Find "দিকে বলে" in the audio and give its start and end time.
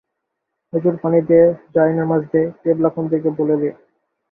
3.07-3.55